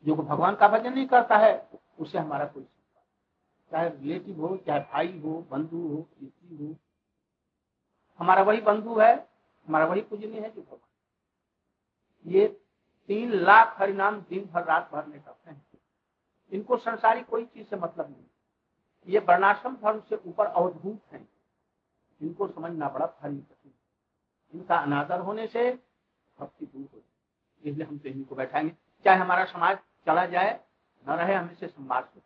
जो 0.04 0.14
भगवान 0.14 0.56
का 0.56 0.68
भजन 0.68 0.92
नहीं 0.92 1.06
करता 1.06 1.36
है, 1.38 1.68
उसे 1.98 2.18
हमारा 2.18 2.44
कोई 2.46 2.66
चाहे 3.70 3.88
रिलेटिव 3.88 4.40
हो, 4.40 4.56
चाहे 4.56 4.80
भाई 4.82 5.20
हो, 5.20 5.40
बंधु 5.50 5.86
हो 5.88 6.02
किसी 6.20 6.56
हो, 6.56 6.74
हमारा 8.20 8.42
वही 8.42 8.60
बंधु 8.60 8.98
है, 8.98 9.14
हमारा 9.68 9.86
वही 9.86 10.00
पूजनीय 10.00 10.40
है 10.40 10.50
जो 10.50 10.60
भगवान 10.62 12.32
ये 12.32 12.46
तीन 13.08 13.32
लाख 13.34 13.76
हरिनाम 13.78 14.20
दिन 14.20 14.44
भर 14.44 14.64
रात 14.64 14.90
भर 14.92 15.06
में 15.06 15.20
करते 15.22 15.50
हैं। 15.50 15.66
इनको 16.52 16.76
संसारी 16.76 17.22
कोई 17.22 17.44
चीज़ 17.44 17.66
से 17.66 17.76
मतलब 17.76 18.10
नहीं 18.10 18.24
ये 19.06 19.18
वर्णाश्रम 19.18 19.76
धर्म 19.76 20.00
से 20.00 20.16
ऊपर 20.16 20.46
अवधूत 20.46 21.12
है। 21.12 21.26
इनको 22.20 22.48
समझना 22.48 22.88
बड़ा 22.88 23.06
भारी 23.06 23.36
कठिन 23.36 23.63
इनका 24.54 24.76
अनादर 24.76 25.20
होने 25.20 25.46
से 25.46 25.70
भक्ति 26.38 26.66
दूर 26.66 26.82
हो 26.82 26.98
जाए 26.98 27.70
इसलिए 27.70 27.86
हम 27.86 27.98
तो 27.98 28.08
इनको 28.08 28.34
बैठाएँगे। 28.34 28.76
चाहे 29.04 29.18
हमारा 29.18 29.44
समाज 29.44 29.78
चला 30.06 30.24
जाए, 30.26 30.60
न 31.04 31.12
रहे, 31.12 31.34
हम 31.34 31.50
इसे 31.50 31.68
संवाद 31.68 32.08
हो। 32.16 32.22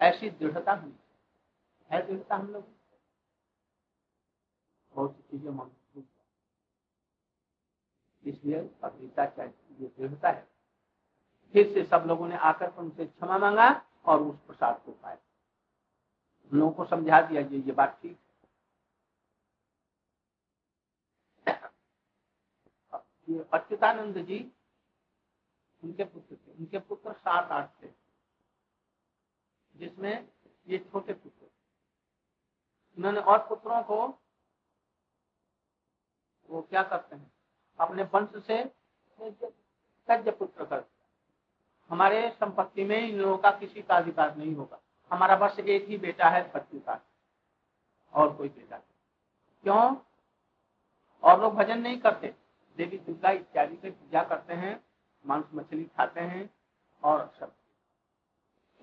ऐसी 0.00 0.30
दृढ़ता 0.30 0.72
हम 0.72 0.96
है 1.90 2.06
दृढ़ता 2.06 2.36
हम 2.36 2.48
लोग? 2.48 2.64
बहुत 4.94 5.16
सी 5.16 5.22
चीज़ें 5.30 6.04
इसलिए 8.24 8.60
गीता 8.84 9.24
चाहिए 9.26 9.88
दृढ़ता 9.98 10.30
है। 10.30 10.46
फिर 11.54 11.72
से 11.74 11.84
सब 11.84 12.04
लोगों 12.06 12.28
ने 12.28 12.36
आकर 12.36 12.72
उनसे 12.72 13.06
क्षमा 13.06 13.38
मांगा 13.38 13.68
और 14.04 14.22
उस 14.22 14.36
प्रसाद 14.46 14.80
को 14.86 14.92
पाया। 14.92 15.16
लोगों 16.52 16.72
को 16.72 16.84
समझा 16.84 17.20
दिया 17.20 17.40
ये 17.40 17.58
ये 17.58 17.72
बात 17.72 17.98
ठीक 18.02 18.18
ये 23.28 23.44
अच्युतानंद 23.54 24.18
जी 24.18 24.38
उनके 25.84 26.04
पुत्र 26.04 26.36
थे। 26.36 26.52
उनके 26.52 26.78
पुत्र 26.78 27.12
सात 27.12 27.50
आठ 27.50 27.70
थे, 27.82 27.88
जिसमें 29.74 30.28
ये 30.68 30.78
छोटे 30.78 31.12
पुत्र 31.12 31.46
उन्होंने 32.98 33.20
और 33.20 33.38
पुत्रों 33.48 33.82
को 33.82 34.06
वो 36.50 36.60
क्या 36.62 36.82
करते 36.82 37.16
हैं? 37.16 37.32
अपने 37.78 38.02
वंश 38.04 38.44
से 38.44 38.64
तज 40.08 40.28
पुत्र 40.28 40.64
कर 40.64 40.84
हमारे 41.90 42.30
संपत्ति 42.30 42.84
में 42.84 42.96
इन 42.98 43.18
लोगों 43.18 43.38
का 43.38 43.50
किसी 43.50 43.82
का 43.82 43.96
अधिकार 43.96 44.36
नहीं 44.36 44.54
होगा। 44.54 44.80
हमारा 45.10 45.36
बस 45.36 45.58
एक 45.58 45.88
ही 45.88 45.98
बेटा 45.98 46.28
है 46.28 46.42
बच्चों 46.52 46.80
का। 46.80 47.00
और 48.14 48.36
कोई 48.36 48.48
बेटा 48.48 48.78
क्यों? 49.64 49.96
और 51.22 51.40
लोग 51.40 51.54
भजन 51.54 51.80
नहीं 51.80 51.98
करते। 51.98 52.34
देवी 52.76 52.98
दुर्गा 52.98 53.30
इत्यादि 53.30 53.76
की 53.76 53.90
पूजा 53.90 54.22
करते 54.22 54.54
हैं, 54.54 54.84
मांस 55.26 55.44
मछली 55.54 55.84
खाते 55.84 56.20
हैं 56.20 56.54
और 57.02 57.34
सब। 57.40 57.54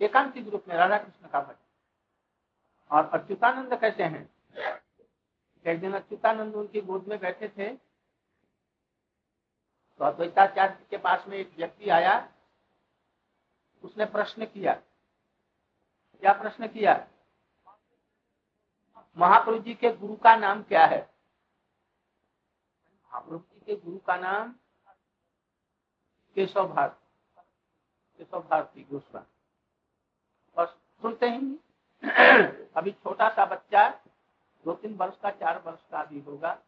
एकांतिक 0.02 0.48
रूप 0.48 0.66
में 0.68 0.76
राधा 0.76 0.98
कृष्ण 0.98 1.28
का 1.28 1.42
भजन। 1.42 1.66
और 2.92 3.06
अच्युतानंद 3.06 3.74
कैसे 3.74 4.04
हैं? 4.04 4.30
एक 5.66 5.80
दिन 5.80 5.94
अच्युतानंद 5.94 6.56
उनकी 6.56 6.82
गोद 6.82 7.08
में 7.08 7.20
बैठे 7.20 7.50
थे। 7.50 7.76
तो 9.98 10.06
अद्वैताचार्य 10.06 10.88
के 10.90 10.98
पास 10.98 11.28
में 11.28 11.38
एक 11.38 11.54
व्यक्ति 11.58 11.90
आया। 11.90 12.32
उसने 13.84 14.06
प्रश्न 14.06 14.46
किया। 14.46 14.74
क्या 16.20 16.34
प्रश्न 16.34 16.68
किया? 16.68 17.08
महाप्रभु 19.18 19.58
जी 19.58 19.76
के 19.76 19.92
गुरु 19.92 20.16
का 20.16 20.36
नाम 20.36 20.64
क्या 20.64 20.86
है? 20.86 21.14
महाप्रभु 23.06 23.51
के 23.66 23.76
गुरु 23.76 23.98
का 23.98 24.16
नाम 24.16 24.56
केशव 26.36 26.68
भारती 26.68 27.08
केशव 28.18 28.40
भारती 28.40 28.84
गोस्वामी 28.84 29.26
और 30.58 30.68
सुनते 31.02 31.30
ही 31.30 31.60
अभी 32.78 32.92
छोटा 32.92 33.30
सा 33.30 33.46
बच्चा, 33.46 33.90
दो 34.66 34.74
तीन 34.74 34.96
वर्ष 34.96 35.18
का, 35.20 35.32
चार 35.32 35.64
वर्ष 35.66 35.80
का 35.92 36.04
भी 36.04 36.20
होगा। 36.20 36.60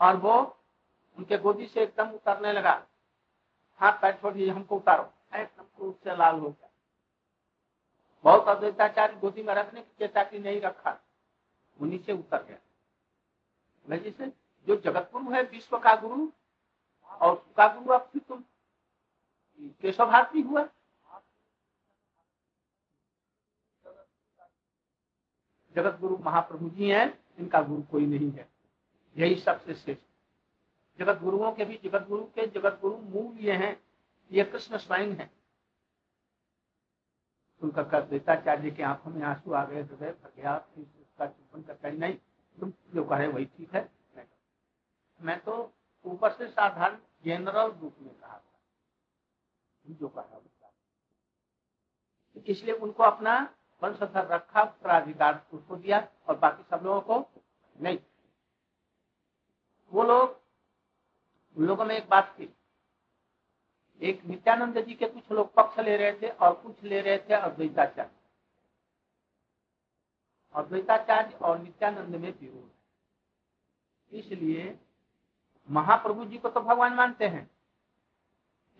और 0.00 0.16
वो 0.16 0.58
उनके 1.18 1.38
गोदी 1.38 1.66
से 1.66 1.82
एकदम 1.82 2.10
उतरने 2.10 2.52
लगा। 2.52 2.86
हाथ 3.80 3.92
पैर 3.92 4.12
छोड़िए 4.12 4.50
हमको 4.50 4.76
उतारो। 4.76 5.12
एकदम 5.34 5.84
रूप 5.84 6.00
से 6.04 6.16
लाल 6.16 6.38
हो 6.38 6.50
गया। 6.50 6.70
बहुत 8.24 8.48
अद्वैताचार्य 8.48 9.16
गोदी 9.16 9.42
में 9.42 9.54
रखने 9.54 9.82
की 9.82 9.92
चेता 9.98 10.24
की 10.24 10.38
नहीं 10.38 10.60
रखा। 10.60 10.90
वो 11.80 11.86
नीचे 11.86 12.12
उतर 12.12 12.44
गया। 12.44 12.58
जैसे 13.96 14.32
जो 14.66 14.76
जगत 14.76 15.10
गुरु 15.12 15.30
है, 15.30 15.42
विश्व 15.42 15.78
का 15.78 15.94
गुरु, 15.96 16.28
और 17.10 17.36
उसका 17.36 17.74
गुरु 17.74 17.94
अब 17.94 18.00
फिर 18.00 18.22
तुम 18.28 18.44
केशव 19.60 20.06
भारती 20.06 20.40
हुआ। 20.40 20.68
जगत 25.74 25.98
गुरु 26.00 26.16
महाप्रभु 26.18 26.70
जी 26.70 26.90
हैं, 26.90 27.24
इनका 27.38 27.62
गुरु 27.62 27.82
कोई 27.82 28.06
नहीं 28.06 28.30
है। 28.30 28.48
यही 29.16 29.34
सबसे 29.40 29.74
श्रेष्ठ। 29.74 30.02
जगत 30.98 31.18
गुरुओं 31.18 31.52
के 31.52 31.64
भी 31.64 31.80
जगत 31.84 32.06
गुरु 32.08 32.24
के 32.24 32.46
जगत 32.46 32.78
गुरु 32.82 32.96
मूल 32.96 33.38
ये 33.38 33.52
हैं, 33.52 33.82
ये 34.32 34.44
कृष्ण 34.44 34.76
स्वयं 34.76 35.12
है। 35.12 35.26
सुनकर 37.60 37.88
कर 37.88 38.02
देताचार्य 38.02 38.70
की 38.70 38.82
आँखों 38.82 39.10
में 39.10 39.22
आँसू 39.22 39.52
आ 39.52 39.64
गए, 39.64 39.82
हृदय 39.82 40.10
भर 40.10 40.32
गया 40.36 40.56
उसका 40.78 41.26
कर 41.26 41.74
कही 41.74 41.98
नहीं, 41.98 42.14
तुम 42.60 42.72
जो 42.94 43.04
कहे 43.04 43.26
वही 43.26 43.44
ठीक 43.44 43.74
है। 43.74 44.01
मैं 45.22 45.40
तो 45.40 45.72
ऊपर 46.04 46.32
से 46.32 46.48
साधारण 46.48 46.98
जनरल 47.24 47.70
रूप 47.70 47.96
में 48.00 48.14
कहा 48.14 48.38
था। 48.38 48.58
जो 49.86 50.08
कहा 50.08 50.38
इसलिए 52.46 52.74
उनको 52.74 53.02
अपना 53.02 53.54
वंशधर 53.82 54.26
रखा, 54.26 54.62
उत्तराधिकार 54.62 55.46
उसको 55.52 55.76
दिया 55.76 56.08
और 56.28 56.38
बाकी 56.38 56.62
सब 56.62 56.84
लोगों 56.84 57.00
को 57.00 57.42
नहीं। 57.80 57.98
वो 59.92 60.02
लोग, 60.02 60.40
उन 61.56 61.66
लोगों 61.66 61.84
में 61.84 61.96
एक 61.96 62.08
बात 62.08 62.36
थी 62.38 62.56
एक 64.00 64.24
नित्यानंद 64.24 64.78
जी 64.78 64.94
के 64.94 65.08
कुछ 65.08 65.32
लोग 65.32 65.54
पक्ष 65.54 65.78
ले 65.78 65.96
रहे 65.96 66.12
थे 66.12 66.28
और 66.28 66.54
कुछ 66.54 66.82
ले 66.82 67.00
रहे 67.00 67.18
थे 67.18 67.34
अद्वैताचार्य। 67.34 68.10
अद्वैताचार्य 70.54 71.36
और 71.36 71.58
नित्यानंद 71.58 72.14
में 72.14 72.38
विरोध। 72.40 72.70
इसलिए 74.14 74.80
महाप्रभु 75.68 76.24
जी 76.24 76.38
को 76.38 76.48
तो 76.48 76.60
भगवान 76.60 76.94
मानते 76.94 77.26
हैं, 77.26 77.48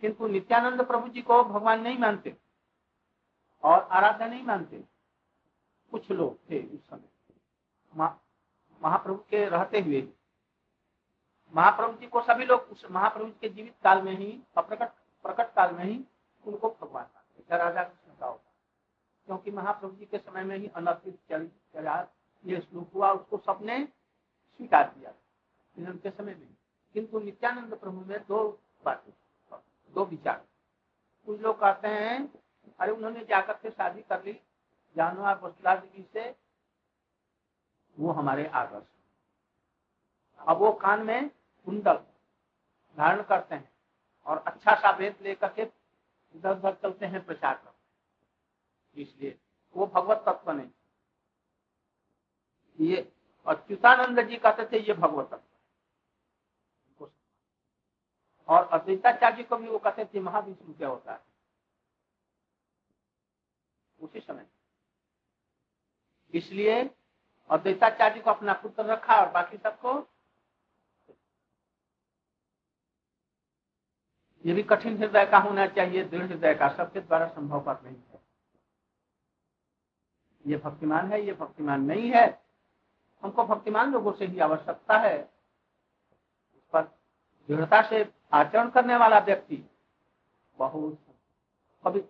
किंतु 0.03 0.27
नित्यानंद 0.27 0.81
प्रभु 0.87 1.07
जी 1.09 1.21
को 1.21 1.43
भगवान 1.43 1.81
नहीं 1.81 1.97
मानते 1.97 2.35
और 3.63 3.79
आराधना 3.81 4.27
नहीं 4.27 4.43
मानते। 4.43 4.83
कुछ 5.91 6.09
लोग 6.11 6.37
थे 6.49 6.61
उस 6.65 6.89
समय। 6.89 7.09
महाप्रभु 8.81 9.17
के 9.29 9.45
रहते 9.45 9.79
हुए, 9.79 10.07
महाप्रभु 11.53 11.99
जी 11.99 12.07
को 12.07 12.21
सभी 12.21 12.45
लोग 12.45 12.67
उस 12.71 12.85
महाप्रभु 12.91 13.25
जी 13.25 13.37
के 13.41 13.49
जीवित 13.49 13.75
काल 13.83 14.01
में 14.01 14.15
ही 14.17 14.31
अप्रकट 14.57 14.91
प्रकट 15.25 15.53
काल 15.55 15.73
में 15.75 15.83
ही 15.83 15.99
उनको 16.43 16.69
भगवान 16.71 17.05
मानते 17.05 17.57
राजा 17.57 17.83
कृष्ण 17.83 18.19
का 18.19 18.25
होता 18.25 18.51
क्योंकि 19.27 19.51
महाप्रभु 19.51 19.95
जी 19.95 20.05
के 20.05 20.17
समय 20.17 20.43
में 20.43 20.57
ही 20.57 20.67
अनर्थित 20.67 21.19
चला 21.73 22.05
ये 22.45 22.59
श्लोक 22.61 22.89
हुआ, 22.93 23.11
उसको 23.11 23.37
सबने 23.37 23.77
स्वीकार 23.79 24.83
किया। 24.85 25.13
उनके 25.75 26.09
समय 26.09 26.35
में। 26.35 26.47
किंतु 26.93 27.19
नित्यानंद 27.19 27.73
प्रभु 27.73 28.05
में 28.05 28.19
दो 28.27 28.59
बातें, 28.85 29.13
दो 29.93 30.05
विचार। 30.05 30.45
कुछ 31.25 31.39
लोग 31.41 31.59
कहते 31.59 31.87
हैं, 31.87 32.33
अरे, 32.79 32.91
उन्होंने 32.91 33.25
जाकर 33.25 33.53
के 33.53 33.69
शादी 33.69 34.01
कर 34.01 34.23
ली, 34.23 34.33
जानवर 34.95 35.35
बसला 35.35 35.75
देवी 35.75 36.03
से, 36.13 36.35
वो 37.99 38.11
हमारे 38.11 38.47
आदर्श 38.47 38.85
अब 40.39 40.57
वो 40.57 40.71
कान 40.71 41.03
में 41.03 41.29
कुंडल 41.65 41.93
धारण 42.97 43.21
करते 43.23 43.55
हैं 43.55 43.71
और 44.25 44.37
अच्छा 44.37 44.75
सा 44.75 44.91
वेद 44.91 45.17
लेकर 45.21 45.53
के 45.53 45.61
इधर 46.35 46.57
उधर 46.57 46.73
चलते 46.73 47.05
हैं, 47.05 47.25
प्रचार 47.25 47.55
करते 47.55 49.01
इसलिए 49.01 49.39
वो 49.75 49.87
भगवत 49.87 50.23
तत्व 50.27 50.51
नहीं। 50.51 50.69
ये 52.79 53.11
अच्युतानंद 53.47 54.19
जी 54.19 54.37
कहते 54.37 54.65
थे, 54.71 54.81
ये 54.81 54.93
भगवत 54.93 55.29
तत्व 55.31 55.52
और 58.47 58.67
अद्वैताचार्य 58.67 59.43
को 59.43 59.57
भी 59.57 59.67
वो 59.67 59.79
कहते 59.79 60.05
थे 60.05 60.19
महाविष्णु 60.19 60.73
क्या 60.73 60.87
होता 60.87 61.13
है? 61.13 61.19
उसी 64.01 64.19
समय। 64.19 64.47
इसलिए 66.33 66.95
अद्वैताचार्य 67.49 68.21
को 68.21 68.31
अपना 68.31 68.53
पुत्र 68.53 68.85
रखा 68.85 69.15
और 69.15 69.31
बाकी 69.31 69.57
सबको 69.57 70.07
ये 74.45 74.53
भी 74.53 74.63
कठिन 74.63 74.97
हृदय 74.97 75.25
का 75.25 75.37
होना 75.37 75.67
चाहिए, 75.67 76.03
दृढ़ 76.03 76.23
हृदय 76.23 76.55
का, 76.55 76.69
सबके 76.69 77.01
द्वारा 77.01 77.27
संभव 77.27 77.63
पर 77.65 77.81
नहीं 77.81 77.95
है। 77.95 78.21
ये 80.47 80.57
भक्तिमान 80.57 81.13
है, 81.13 81.25
ये 81.25 81.33
भक्तिमान 81.33 81.81
नहीं 81.81 82.11
है। 82.11 82.43
हमको 83.23 83.43
भक्तिमान 83.43 83.91
लोगों 83.91 84.11
से 84.11 84.25
ही 84.25 84.39
आवश्यकता 84.39 84.97
है। 84.97 85.33
पर 86.73 86.81
दृढ़ता 87.47 87.89
से 87.89 88.03
आचरण 88.33 88.69
करने 88.69 88.95
वाला 88.95 89.19
व्यक्ति 89.19 89.63
बहुत 90.57 90.99
कभी 91.83 92.01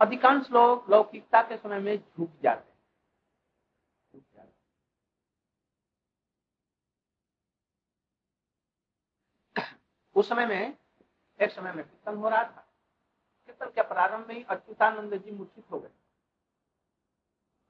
अधिकांश 0.00 0.50
लोग 0.50 0.90
लौकिकता 0.90 1.42
के 1.42 1.56
समय 1.56 1.78
में 1.78 1.96
झुक 1.96 2.30
जाते 2.42 2.70
उस 10.16 10.28
समय 10.28 10.46
में, 10.46 10.76
एक 11.40 11.50
समय 11.50 11.72
में 11.72 11.84
कीर्तन 11.84 12.16
हो 12.16 12.28
रहा 12.28 12.42
था। 12.42 12.66
कीर्तन 13.48 13.70
के 13.74 13.82
प्रारंभ 13.82 14.26
में 14.28 14.34
ही 14.34 14.42
अच्युतानंद 14.44 15.14
जी 15.14 15.30
मूर्छित 15.30 15.70
हो 15.70 15.78
गए। 15.78 15.90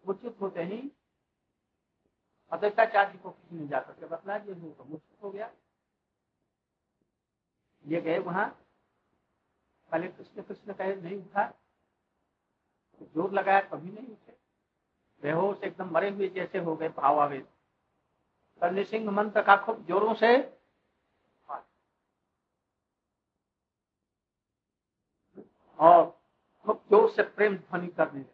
मूर्छित 0.05 0.41
होते 0.41 0.62
ही 0.62 0.81
अद्वैताचार्य 2.53 3.19
को 3.19 3.31
किसी 3.31 3.57
ने 3.57 3.67
जाकर 3.69 3.93
के 3.93 4.07
बतला 4.07 4.38
दिया 4.38 4.55
तो 4.73 4.85
मूर्छित 4.85 5.23
हो 5.23 5.31
गया। 5.31 5.51
ये 7.85 8.01
गए 8.01 8.18
वहाँ। 8.18 8.49
पहले 9.92 10.09
कृष्ण 10.09 10.42
कृष्ण 10.42 10.73
कहे 10.73 10.95
नहीं 10.97 11.16
उठा। 11.16 11.47
ज़ोर 13.14 13.33
लगाया, 13.33 13.61
कभी 13.61 13.90
नहीं 13.90 14.07
उठे। 14.07 14.37
बेहोश 15.23 15.62
एकदम 15.64 15.90
मरे 15.90 16.11
हुए 16.11 16.29
जैसे 16.29 16.59
हो 16.59 16.75
गए 16.77 16.88
भावावेश। 16.88 17.45
करनी 18.62 18.85
सिंह 18.85 19.11
मंत्र 19.11 19.42
का 19.42 19.57
खूब 19.57 19.85
जोरों 19.87 20.14
से 20.14 20.37
और 25.79 26.05
खूब 26.66 26.83
ज़ोर 26.90 27.11
से 27.11 27.23
प्रेम 27.23 27.57
ध्वनि 27.57 27.87
करने 27.88 28.21
लगे। 28.21 28.31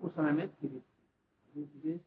उस 0.00 0.14
समय 0.14 0.30
में 0.32 0.46
धीरे 0.46 0.78
धीरे 1.54 1.98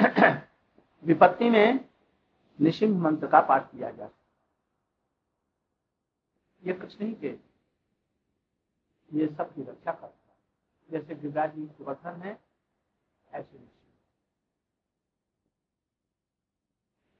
विपत्ति 1.04 1.50
में 1.50 1.88
निशिंग 2.58 3.00
मंत्र 3.00 3.26
का 3.26 3.40
पाठ 3.40 3.70
किया 3.72 3.90
जा 3.90 4.06
सकता 4.06 4.18
ये 6.62 6.72
कुछ 6.72 7.00
नहीं 7.00 7.14
के 7.14 7.28
ये 9.12 9.26
सब 9.28 9.54
की 9.54 9.62
रक्षा 9.62 9.92
करता 9.92 10.06
है। 10.06 10.36
जैसे 10.90 11.14
गिरिराज 11.14 11.54
जी 11.54 11.66
सुवर्धन 11.66 12.22
है, 12.22 12.38
ऐसे 13.32 13.68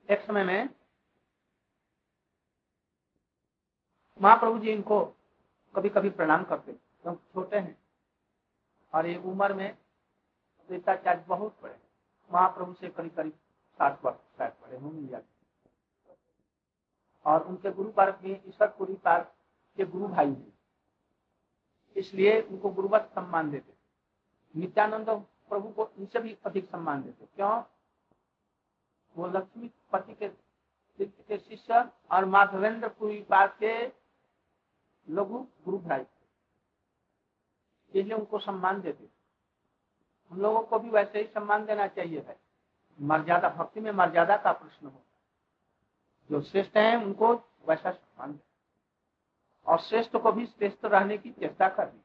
एक 0.09 0.21
समय 0.21 0.45
में 0.45 0.69
महाप्रभु 4.21 4.59
जी 4.59 4.71
इनको 4.71 5.05
कभी 5.75 5.89
कभी 5.89 6.11
प्रणाम 6.11 6.45
करते 6.45 6.73
क्योंकि 6.73 7.33
छोटे 7.35 7.59
हैं। 7.59 7.77
और 8.95 9.07
ये 9.07 9.17
उम्र 9.17 9.55
में 9.55 9.77
चार्ज 10.71 11.25
बहुत 11.29 11.57
बड़े 11.63 11.79
महाप्रभु 12.33 12.73
से 12.73 12.89
करीब 12.89 13.15
करीब 13.17 13.33
सात 13.81 14.01
वर्ष 14.05 14.19
पड़े 14.41 14.77
होंगे 14.77 15.13
या 15.13 15.21
और 17.27 17.47
उनके 17.47 17.71
गुरु 17.71 17.91
पार्क 17.91 18.19
भी 18.23 18.33
ईश्वर 18.33 18.69
पुरी 18.69 18.95
पार्क 18.95 19.33
के 19.79 19.85
गुरु 19.85 20.09
भाई 20.09 20.29
हैं। 20.29 20.53
इसलिए 21.97 22.41
उनको 22.41 22.71
गुरुवत 22.71 23.11
सम्मान 23.15 23.51
देते 23.51 23.73
नित्यानंद 24.55 25.11
प्रभु 25.49 25.69
को 25.69 25.91
इनसे 25.99 26.21
भी 26.21 26.37
अधिक 26.47 26.71
सम्मान 26.71 27.03
देते 27.03 27.27
क्यों? 27.27 27.63
वो 29.17 29.27
लक्ष्मी 29.29 29.71
पति 29.93 30.15
के 30.15 30.29
के 30.99 31.39
शिष्य 31.39 31.85
और 32.13 32.25
माधवेंद्र 32.25 32.89
पुरी 32.89 33.23
पास 33.23 33.57
के 33.59 33.73
लघु 35.09 35.39
गुरु 35.65 35.79
भाई 35.79 36.05
इसलिए 37.95 38.15
उनको 38.15 38.39
सम्मान 38.39 38.81
देते 38.81 39.09
हम 40.31 40.41
लोगों 40.41 40.61
को 40.63 40.79
भी 40.79 40.91
वैसे 40.91 41.19
ही 41.19 41.25
सम्मान 41.25 41.65
देना 41.67 41.87
चाहिए 41.89 42.21
है 42.21 42.39
मर्यादा, 42.99 43.49
भक्ति 43.49 43.81
में 43.81 43.91
मर्यादा 43.93 44.37
का 44.37 44.53
प्रश्न 44.53 44.87
हो। 44.87 45.03
जो 46.31 46.41
श्रेष्ठ 46.43 46.77
है, 46.77 46.97
उनको 46.97 47.33
वैसा 47.69 47.91
सम्मान 47.91 48.33
दे 48.33 48.39
और 49.67 49.81
श्रेष्ठ 49.81 50.17
को 50.17 50.33
भी 50.33 50.47
श्रेष्ठ 50.47 50.85
रहने 50.85 51.19
की 51.19 51.31
चेष्टा 51.31 51.69
करनी 51.71 52.01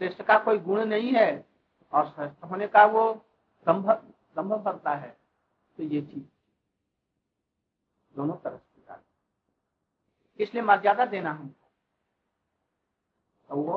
श्रेष्ठ 0.00 0.22
का 0.22 0.38
कोई 0.38 0.58
गुण 0.60 0.84
नहीं 0.84 1.12
है, 1.12 1.44
और 1.92 2.08
श्रेष्ठ 2.10 2.44
होने 2.44 2.66
का 2.68 2.84
वो 2.86 3.12
दम्भ 3.66 3.90
दम्भ 4.36 4.52
भरता 4.54 4.90
है 4.90 5.16
तो 5.78 5.82
ये 5.82 6.02
चीज़ 6.02 6.24
दोनों 8.14 8.36
तरफ़ 8.36 8.60
इसलिए 10.38 10.62
मर्यादा 10.62 11.04
देना 11.06 11.30
हमको। 11.30 11.68
तो 13.50 13.56
वो 13.56 13.76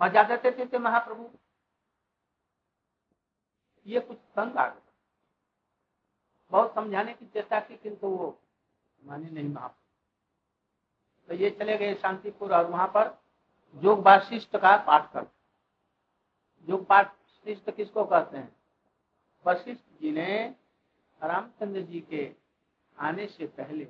मर्यादा 0.00 0.36
देते 0.36 0.66
थे 0.66 0.78
महाप्रभु। 0.78 1.28
ये 3.86 4.00
कुछ 4.00 4.18
तंग 4.36 4.56
आ 4.56 4.68
बहुत 6.52 6.74
समझाने 6.74 7.12
की 7.14 7.26
चेष्टा 7.26 7.60
की, 7.60 7.76
किंतु 7.76 8.06
वो 8.06 8.38
माने 9.02 9.30
नहीं 9.30 9.48
माफ़ 9.48 9.72
तो 11.28 11.34
ये 11.34 11.50
चले 11.50 11.76
गए 11.78 11.94
शांतिपुर 11.94 12.54
और 12.54 12.70
वहाँ 12.70 12.86
पर 12.94 13.18
योग 13.76 14.02
वाशिष्ट 14.06 14.56
का 14.56 14.76
पाठ 14.86 15.12
कर 15.12 15.26
योग 16.68 16.86
वाशिष्ट 16.90 17.70
किसको 17.70 18.04
कहते 18.04 18.36
हैं? 18.36 18.54
वशिष्ठ 19.44 20.00
जी 20.00 20.12
ने 20.12 20.44
रामचंद्र 21.20 21.80
जी 21.82 22.00
के 22.00 22.30
आने 22.98 23.26
से 23.26 23.46
पहले 23.48 23.84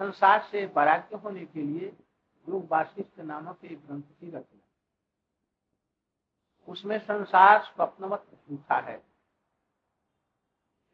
संसार 0.00 0.42
से 0.42 0.64
वैराग्य 0.66 1.16
होने 1.16 1.44
के 1.46 1.62
लिए 1.62 1.92
योग 2.46 2.66
वाशिष्ठ 2.70 3.20
नामक 3.20 3.64
एक 3.64 3.86
ग्रंथ 3.86 4.02
की 4.20 4.26
रचना 4.28 4.60
उसमें 6.68 6.98
संसार 6.98 7.62
स्वप्नवत 7.64 8.26
झूठा 8.50 8.80
है। 8.80 9.02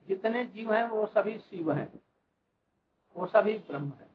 जितने 0.09 0.45
जीव 0.45 0.73
हैं, 0.75 0.89
वो 0.89 1.07
सभी 1.07 1.39
शिव 1.39 1.73
हैं। 1.73 2.01
वो 3.17 3.27
सभी 3.27 3.59
ब्रह्म 3.59 3.93
है। 3.93 4.11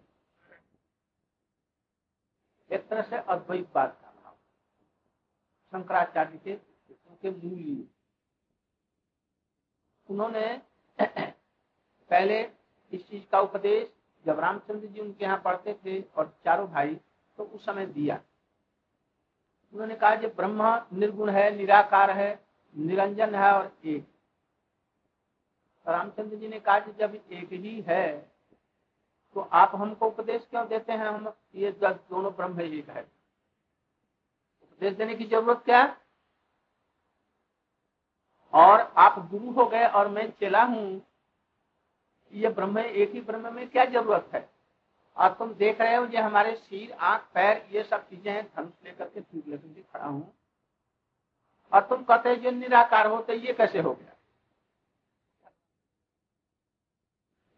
एक 2.71 2.87
तरह 2.89 3.01
से 3.01 3.17
अद्वैत 3.17 3.73
बात 3.73 4.01
का 4.01 4.07
भाव। 4.07 4.35
शंकराचार्य 5.71 6.37
के 6.37 6.55
उनके 7.09 7.31
मूल 7.31 7.87
उन्होंने 10.09 10.61
पहले 12.09 12.51
इस 12.91 13.07
चीज़ 13.09 13.25
का 13.27 13.39
उपदेश 13.39 13.93
जब 14.25 14.39
रामचंद्र 14.39 14.87
जी 14.87 14.99
उनके 14.99 15.25
यहाँ 15.25 15.41
पढ़ते 15.41 15.73
थे 15.73 16.01
और 16.01 16.37
चारों 16.45 16.67
भाई 16.67 16.95
तो 17.37 17.43
उस 17.43 17.65
समय 17.65 17.85
दिया। 17.85 18.21
उन्होंने 19.73 19.95
कहा 19.95 20.15
कि 20.15 20.27
ब्रह्म 20.29 20.79
निर्गुण 20.93 21.29
है, 21.29 21.49
निराकार 21.55 22.11
है, 22.11 22.39
निरंजन 22.75 23.35
है 23.35 23.51
और 23.53 23.71
एक। 23.85 24.05
रामचंद्र 25.85 26.35
जी 26.35 26.47
ने 26.47 26.59
कहा 26.59 26.79
कि 26.79 26.91
जब 26.99 27.15
एक 27.15 27.51
ही 27.53 27.81
है 27.87 28.35
तो 29.35 29.41
आप 29.41 29.71
हमको 29.75 30.07
उपदेश 30.07 30.45
क्यों 30.49 30.67
देते 30.67 30.93
हैं? 30.93 31.07
हम 31.07 31.33
ये 31.55 31.71
दोनों 31.81 32.31
ब्रह्म 32.33 32.61
एक 32.61 32.89
है। 32.89 33.01
उपदेश 34.63 34.93
देने 34.93 35.15
की 35.15 35.25
ज़रूरत 35.25 35.61
क्या? 35.65 35.83
और 38.53 38.81
आप 38.97 39.19
गुरु 39.31 39.51
हो 39.51 39.65
गए 39.65 39.85
और 39.85 40.07
मैं 40.07 40.31
चला 40.41 40.63
हूँ, 40.63 41.01
ये 42.33 42.49
ब्रह्म 42.49 42.79
एक 42.79 43.11
ही 43.11 43.21
ब्रह्म 43.21 43.53
में 43.53 43.67
क्या 43.69 43.85
ज़रूरत 43.85 44.29
है? 44.33 44.49
और 45.17 45.33
तुम 45.33 45.53
देख 45.53 45.81
रहे 45.81 45.95
हो 45.95 46.05
ये 46.05 46.17
हमारे 46.17 46.55
सिर 46.55 46.91
आँख, 46.93 47.21
पैर, 47.33 47.65
ये 47.71 47.83
सब 47.83 48.07
चीज़ें 48.09 48.31
हैं। 48.33 48.43
धनुष 48.47 48.71
लेकर 48.85 49.05
के 49.05 49.21
तीर 49.21 49.43
लेकर 49.47 49.67
के 49.67 49.81
खड़ा 49.83 50.05
हूँ। 50.05 50.33
और 51.71 51.81
तुम 51.81 52.03
कहते 52.03 52.33
ये 52.35 52.51
निराकार 52.51 53.07
होते 53.07 53.33
ये 53.35 53.53
कैसे 53.53 53.79
हो 53.79 53.93
गया? 53.93 54.11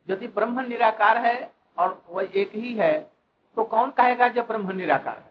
यदि 0.07 0.27
ब्रह्म 0.29 0.61
निराकार 0.61 1.17
है 1.17 1.51
और 1.77 2.01
वह 2.09 2.29
एक 2.33 2.51
ही 2.55 2.73
है 2.75 2.93
तो 3.57 3.63
कौन 3.65 3.91
कहेगा, 3.91 4.27
जब 4.27 4.47
ब्रह्म 4.47 4.75
निराकार 4.75 5.17
है? 5.17 5.26